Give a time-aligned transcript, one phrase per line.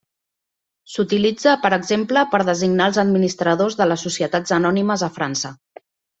[0.93, 5.55] S'utilitza per exemple per designar els administradors de les Societats anònimes a França.